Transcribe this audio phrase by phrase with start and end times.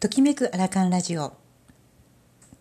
[0.00, 1.34] ときめくアラカンラジオ。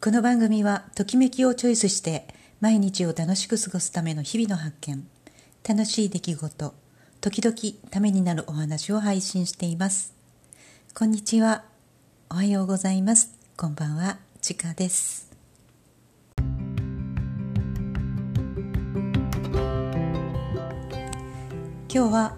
[0.02, 2.28] この番組はときめきをチョイスして
[2.60, 5.08] 毎日を楽しく過ごすための日々の発見。
[5.66, 6.74] 楽しい出来事。
[7.22, 7.56] 時々
[7.92, 10.14] ためになるお話を配信しています。
[10.94, 11.64] こんにちは。
[12.30, 13.34] おはようございます。
[13.56, 14.18] こんばんは。
[14.42, 15.32] ちかです。
[21.88, 22.36] 今日は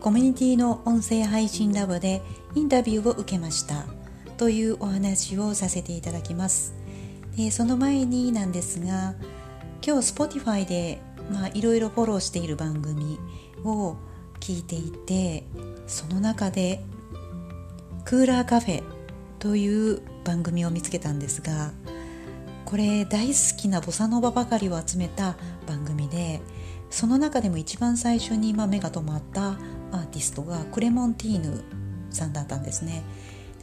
[0.00, 2.20] コミュニティの音声配信ラボで
[2.54, 3.86] インタビューを受けました。
[4.36, 6.74] というお話をさせていただきます。
[7.36, 9.14] でその前になんですが
[9.84, 11.00] 今日 Spotify で
[11.54, 13.18] いろいろフォローしている番組
[13.64, 13.96] を
[14.40, 15.44] 聞いていて
[15.86, 16.80] その中で
[18.04, 18.82] クーラーカフェ
[19.38, 21.72] という番組を見つけたんですが
[22.64, 26.40] これ大好きなボサノバばかりを集めた番組で
[26.90, 29.50] その中でも一番最初に目が留まった
[29.92, 31.64] アーティストがクレモンティーヌ
[32.10, 33.02] さんだったんですね。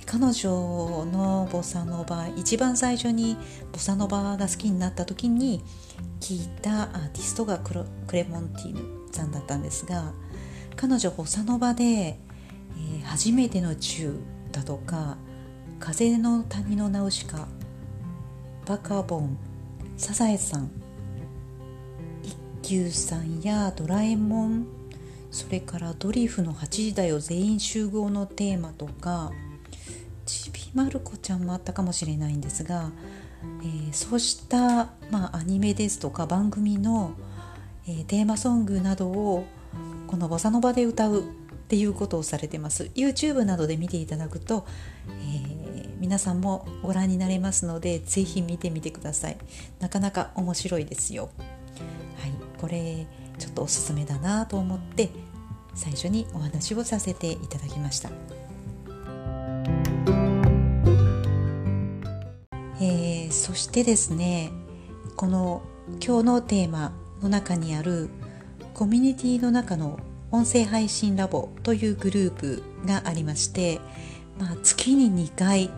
[0.05, 3.37] 彼女のボサノバ一番最初に
[3.71, 5.63] ボサノバが好きになった時に
[6.19, 7.73] 聞いたアーティストがク
[8.11, 10.13] レモンティーヌさんだったんですが
[10.75, 14.15] 彼女ボサノバで、えー、初めての宙
[14.51, 15.17] だとか
[15.79, 17.47] 風の谷のナウシカ
[18.65, 19.37] バカボン
[19.97, 20.71] サザエさん
[22.23, 24.67] 一休さんやドラえもん
[25.31, 29.31] それからドリフの8時だよ全員集合のテーマとか
[30.71, 32.91] ちびまる子ちゃんもあったかもしれないんですが、
[33.61, 37.13] えー、そうした、まあ、アニメですとか番組の、
[37.87, 39.45] えー、テーマソングなどを
[40.07, 41.23] このボサノバで歌うっ
[41.67, 42.89] ていうことをされてます。
[42.95, 44.65] YouTube などで見ていただくと、
[45.07, 49.37] えー、皆さんもご覧になれますのでぜひ見てみてください。
[49.79, 51.29] なかなか面白いですよ。
[52.17, 52.33] はい。
[52.59, 53.07] これ
[53.39, 55.09] ちょっとおすすめだなと思って
[55.73, 58.40] 最初にお話をさせていただきました。
[63.51, 64.49] そしてですね
[65.17, 65.61] この
[66.01, 68.09] 今日のテーマの中にある
[68.73, 69.99] コミュニティの中の
[70.31, 73.81] 音声配信ラボというグループがありまして、
[74.39, 75.69] まあ、月に2回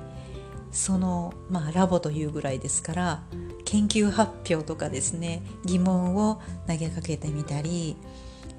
[0.71, 3.23] その、まあ、ラボというぐらいですから
[3.65, 7.97] 研究発表とかですね疑問を投げかけてみたり、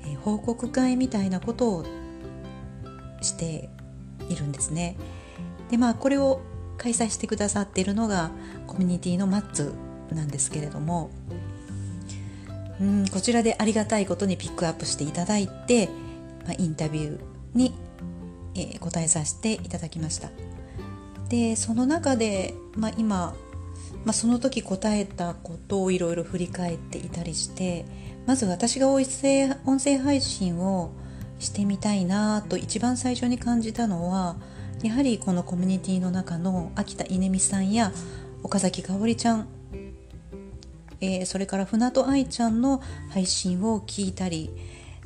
[0.05, 1.85] え報告会みたいなことを
[3.21, 3.71] して
[4.29, 4.97] いるんですね。
[5.71, 6.41] でまあこれを
[6.85, 8.31] 開催してくださっているのが
[8.67, 9.73] コミュニティのマッツ
[10.13, 11.11] なんですけれども
[12.79, 15.89] うんこちらでありがたいことにピックアップしていただいて、
[16.45, 17.21] まあ、インタビュー
[17.55, 17.75] に、
[18.55, 20.29] えー、答えさせていただきました。
[21.31, 23.35] でその中で、まあ、今
[24.05, 27.87] まあ、その時答えたことをいろいろ振り返っていたりして
[28.27, 30.93] まず私が音声音声配信を
[31.39, 34.37] してみたいなと一番最初に感じたのは
[34.83, 37.93] やはりこのコミュニティの中の秋田稲美さんや
[38.43, 39.49] 岡崎香織ちゃん、
[41.01, 44.51] えー、それから船戸愛ちゃんの配信を聞いたり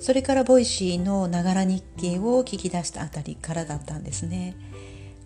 [0.00, 4.56] それから Voicy のながら日経を聞き出したあたりからだったんですね。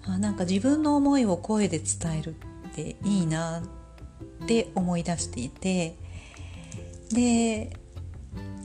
[0.05, 2.35] あなんか自分の思いを声で伝える
[2.71, 3.63] っていいな
[4.43, 5.97] って思い出していて
[7.13, 7.77] で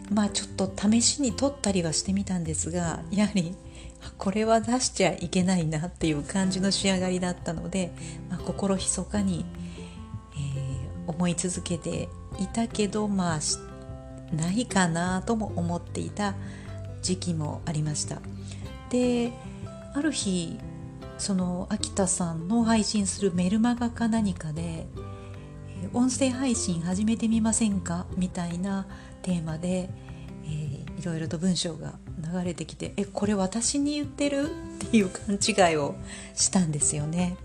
[0.10, 3.56] まあちょっと試しに撮ったりはしてみたんですがやはり
[4.18, 7.92] これは出しちゃいけないなっていう感じの仕上がりだったので、
[8.30, 9.46] まあ、心密かに、
[10.34, 12.10] えー、思い続けて
[12.40, 13.40] いたけどまあ
[14.36, 16.36] ないかなとも思っていた
[17.02, 18.22] 時期もありました。
[18.90, 19.32] で
[19.94, 20.60] ある日
[21.18, 24.88] その秋田さんの配信するメルマガか何かで
[25.94, 28.06] 音声配信始めてみませんか？
[28.18, 28.88] みたいな
[29.22, 29.90] テーマで、
[30.44, 32.00] えー、いろいろと文章が
[32.34, 34.46] 流れてきてえこれ私に言ってる？
[34.46, 35.96] っていう勘違いを
[36.36, 37.38] したんですよね。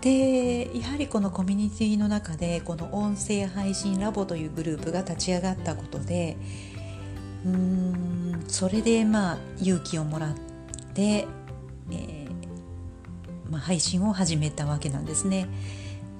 [0.00, 6.36] でやはりこのコミュニティの中でこの音声配信ラボというグループが立ち上がったことで
[7.46, 10.34] うーんそれでまあ勇気をもらっ
[10.92, 12.28] て、えー、
[13.50, 15.48] まあ、配信を始めたわけなんですね。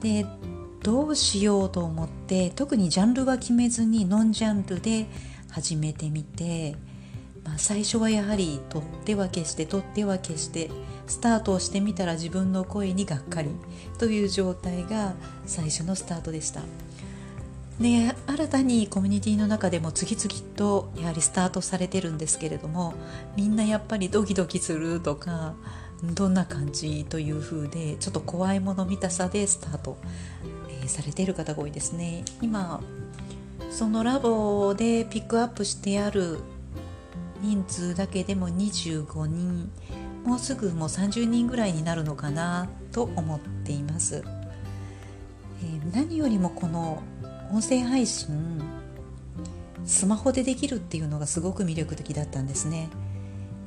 [0.00, 0.24] で
[0.82, 5.06] どうしようと思って特にジャンルは決めずにノンジャンルで
[5.50, 6.76] 始めてみて
[7.44, 10.70] まあ、最初はやはり取っては消して取っては消して
[11.06, 13.50] スタートをしてみたら自分の声にがっかり
[13.98, 15.14] という状態が
[15.46, 16.62] 最初のスタートでした。
[17.80, 22.94] で新たにコミュニティの中でも次々とやはりスタートされてるんですけれども
[23.36, 25.54] みんなやっぱりドキドキするとか
[26.04, 29.96] どんな感じという風でちょっと怖いもの見たさでスタート、
[30.68, 32.80] えー、されている方が多いですね今
[33.70, 36.38] そのラボでピックアップしてある
[37.40, 39.70] 人数だけでも25人
[40.24, 44.24] もうすぐもう30人ぐらいになるのかなと思っています、
[45.62, 47.02] えー、何よりもこの
[47.52, 48.62] 音声配信
[49.84, 52.88] スマホでできるっていうのがすごく魅力的だったんですね。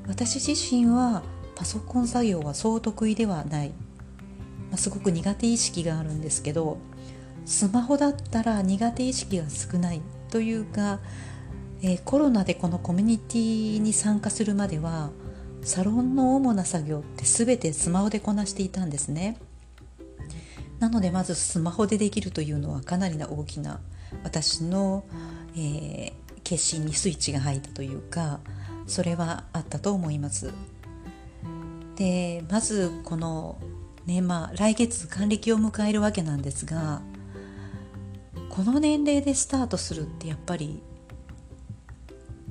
[0.08, 1.22] 私自身は
[1.56, 6.78] パソコン作業はそう得意ではない、まあ、すごく苦手意識があるんですけど
[7.46, 11.00] スマホだったら苦手意識が少ないというか、
[11.82, 15.12] えー、コロナでこのコミュニティに参加するまでは
[15.62, 19.38] サロンの主な作業って全てスマホでこなしていたんですね。
[20.80, 23.80] なのでまずスマホでできるというのはかなりな大きな
[24.24, 25.04] 私の、
[25.56, 26.14] えー、
[26.44, 28.40] 決心にスイッチが入ったというか
[28.86, 30.54] それはあったと思います。
[31.96, 33.58] でまずこの
[34.06, 37.02] ねまあ来月還暦を迎えるわけなんですが
[38.50, 40.82] この年齢でスタートするってやっぱり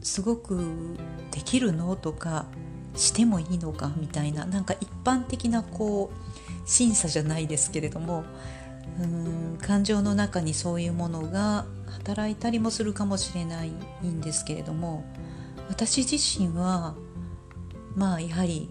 [0.06, 0.96] すごく
[1.32, 1.96] できるの？
[1.96, 2.46] とか
[2.94, 3.90] してもいいのか？
[3.96, 8.24] みたいななんか一般的なこう審査じゃないですけれども
[9.00, 13.70] うん感情の中にそういうものが働いたりもするかもしれない
[14.04, 15.04] んですけれども
[15.68, 16.94] 私自身は
[17.96, 18.70] まあやはり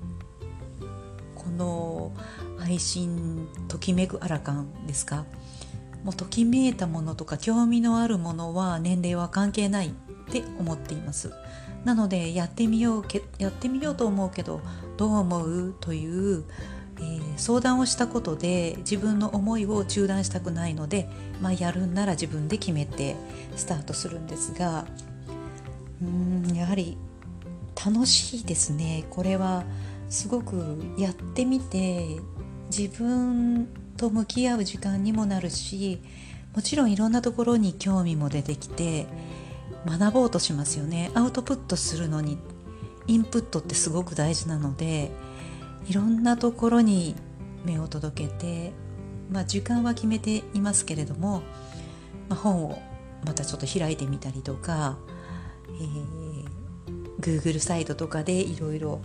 [1.36, 2.14] この
[2.58, 5.26] 配信ときめくアラカンですか？
[6.06, 9.94] もうときめいたものとか興味のあるものは年齢は関係ない
[10.40, 11.32] って思っています。
[11.84, 14.62] なのでやってみようけやってみようと思うけど
[14.98, 16.44] どう思うという、
[16.98, 21.08] えー、相談をしたことで自分の思いを中断したくないので、
[21.42, 23.16] まあ、やるんなら自分で決めて
[23.56, 24.86] スタートするんですが
[26.02, 26.98] うんやはり
[27.86, 29.06] 楽しいですね。
[29.12, 29.64] これは
[30.10, 32.20] すごくやってみて
[32.76, 33.68] 自分
[33.98, 36.02] と向き合う時間にもなるし
[36.56, 39.08] もちろんいろんなところに興味も出てきて
[39.86, 42.38] 学ぼうとしますよねアウトプットするのに
[43.08, 45.12] インプットってすごく大事なので
[45.88, 47.16] いろんなところに
[47.66, 48.74] 目を届けて、
[49.30, 51.44] まあ、時間は決めていますけれども、
[52.30, 52.82] まあ、本を
[53.26, 54.98] またちょっと開いてみたりとか、
[55.70, 59.02] えー、Google サイトとかでいろいろ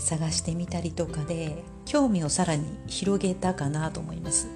[0.00, 4.48] 探してみたりとかで興味をさらに広げたかなと思います。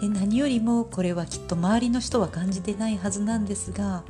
[0.00, 4.04] で何よりもこれはきっと周りの人は感じてないはずなんですが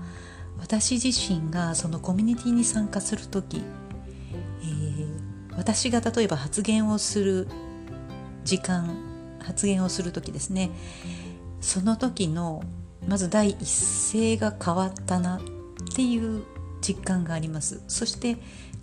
[0.59, 3.62] 私自身がそのコミュニティに参加する時、
[4.62, 7.49] えー、私が例えば発言をする
[8.45, 10.71] 時間発言をする時ですね
[11.61, 12.62] その時の
[13.06, 13.69] まず第一
[14.12, 15.41] 声が変わったなっ
[15.95, 16.45] ていう
[16.81, 18.37] 実感がありますそして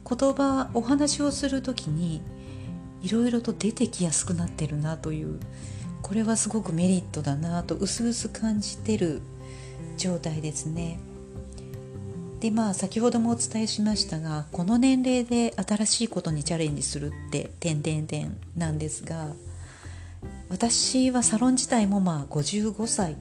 [0.08, 2.22] 言葉お話をする時に
[3.02, 5.40] いろいろと出てきやすくなってるなという
[6.02, 9.22] これはすごくメリットだなと薄々感じてる
[9.98, 11.00] 状態ですね。
[12.42, 19.28] でまあ先ほどもお伝えしましたがこの年齢で新しいことにチャレンジするって点々点なんですが
[20.50, 23.16] 私はサロン自体もまあ55歳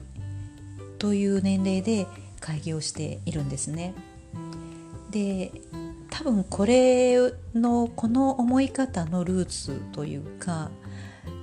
[0.97, 2.07] という年齢で
[2.39, 3.93] 開業しているんですね。
[5.11, 5.51] で
[6.09, 7.17] 多分これ
[7.53, 10.71] のこの思い方のルーツというか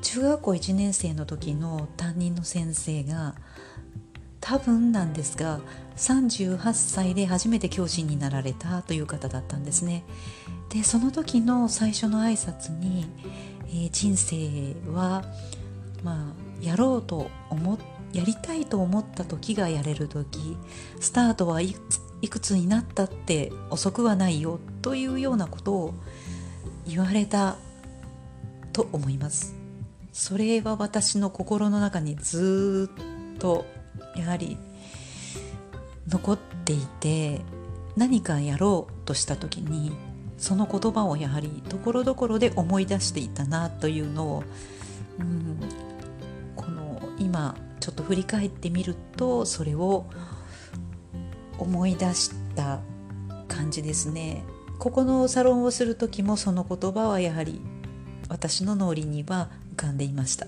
[0.02, 3.34] 中学校1年生の時の担任の先生が
[4.48, 5.60] 多分なんですが
[5.96, 10.04] 38歳で初めて教師になられたという方だったんですね。
[10.70, 13.04] でその時の最初の挨拶に、
[13.66, 15.22] えー、人生は、
[16.02, 17.78] まあ、やろうと思
[18.14, 20.56] やりたいと思った時がやれる時
[20.98, 21.74] スタートはい
[22.30, 25.94] くつになったって遅くはないよというようなことを
[26.86, 27.58] 言われた
[28.72, 29.54] と思います
[30.14, 32.90] それは私の心の中にず
[33.36, 33.66] っと
[34.18, 34.56] やはり
[36.08, 37.40] 残っていて
[37.96, 39.92] 何かやろうとした時に
[40.38, 44.44] その言葉をやはりところどころで思い出していたなというのを、
[45.18, 45.58] うん、
[46.54, 50.06] この今ちょっと振り返ってみるとそれを
[51.58, 52.80] 思い出した
[53.48, 54.44] 感じですね。
[54.78, 57.60] ここのサロンをする時もその言葉はやはり
[58.28, 60.46] 私の脳裏には浮かんでいました。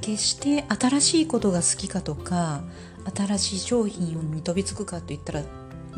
[0.00, 2.62] 決して新しいことが好きかとか
[3.14, 5.42] 新しい商品に飛びつくかといったら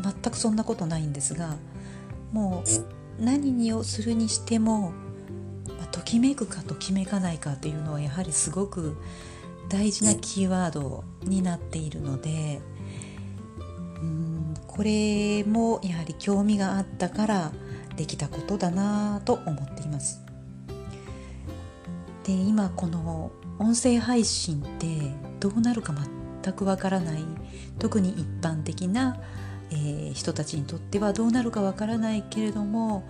[0.01, 1.55] 全くそんなことないんですが
[2.31, 2.63] も
[3.19, 4.91] う何をするにしても、
[5.77, 8.97] まあ、ときめくかときめかないかというのはやはりすごく
[9.69, 12.61] 大事なキーワードになっているので
[14.01, 17.51] うんこれもやはり興味があったから
[17.95, 20.21] できたことだなと思っています。
[22.23, 24.87] で今この音声配信って
[25.39, 25.93] どうなるか
[26.43, 27.23] 全くわからない
[27.79, 29.19] 特に一般的な、
[29.71, 33.07] えー、人たちにとってはどうなるかわからないけれども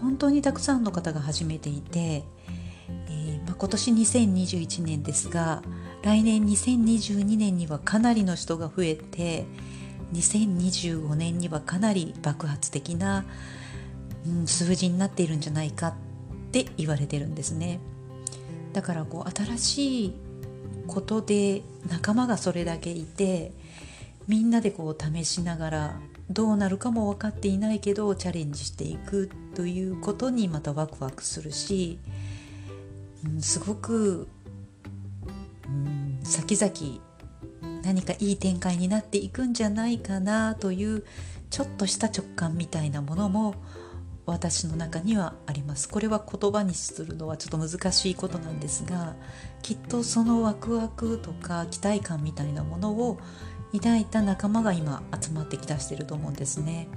[0.00, 2.24] 本当にたくさんの方が始めていて、
[3.08, 5.62] えー、まあ、今年2021年ですが
[6.02, 9.46] 来年2022年にはかなりの人が増えて
[10.12, 13.24] 2025年にはかなり爆発的な、
[14.26, 15.94] うん、数字になっているんじゃないかっ
[16.52, 17.80] て言われてるんですね。
[18.74, 20.14] だからこう新しい
[20.86, 23.52] ことで仲間がそれだけいて
[24.26, 31.98] みんなでこう試しながらどうなるかも分かっていないけどチャレンジしていくということにまたワクワクするし、
[33.24, 34.26] うん、すごく、
[35.66, 37.00] うん、先々
[37.84, 41.04] 何かいい展開になっていくんじゃないかなという
[41.50, 43.54] ちょっとした直感みたいなものも
[44.26, 45.88] 私の中にはあります。
[45.88, 49.14] これは言葉にするのはちょっと難しいことなんですが
[49.62, 53.18] きっとそのワクワクとか期待感みたいなものを
[53.72, 56.88] 抱いた仲間が今集まってきだしてると思うんですね。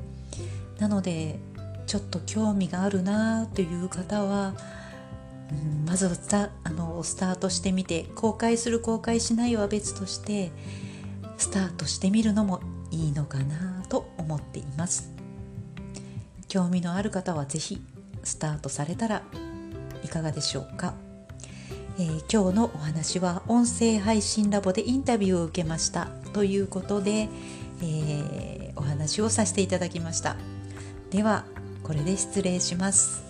[0.80, 1.40] なので
[1.86, 4.54] ちょっと興味があるなという方は、
[5.52, 10.52] うん、まずスタあのスタートしてみて公開する公開しないは別として
[11.38, 15.17] スタートしてみるのもいいのかなと思っています。
[16.48, 17.82] 興味のある方は是非
[18.24, 19.24] スタートされたら
[20.04, 20.94] いかがでしょうか、
[22.00, 27.30] えー、今日のお話は音声配信ラボでインタビューを受けましたということで、
[27.82, 30.36] えー、お話をさせていただきました。
[31.12, 31.46] では
[31.84, 33.27] これで失礼します。